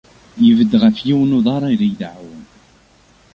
Yebded 0.45 0.71
ɣef 0.83 0.95
yiwen 1.07 1.35
uḍar 1.37 1.61
ar 1.67 1.71
ideɛɛu. 1.87 2.33